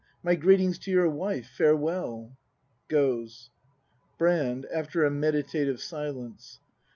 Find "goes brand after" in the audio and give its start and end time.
2.87-5.05